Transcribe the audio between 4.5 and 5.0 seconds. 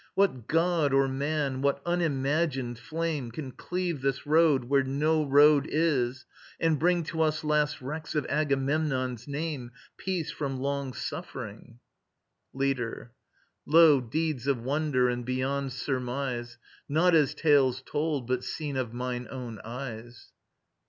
where